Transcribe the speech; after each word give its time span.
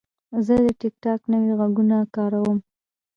زه 0.45 0.53
د 0.65 0.67
ټک 0.79 0.93
ټاک 1.03 1.21
نوي 1.31 1.51
غږونه 1.59 1.97
کاروم. 2.15 2.57